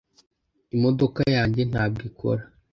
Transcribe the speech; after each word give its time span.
imodoka 0.75 1.19
yanjye 1.35 1.61
ntabwo 1.71 2.01
ikora. 2.09 2.43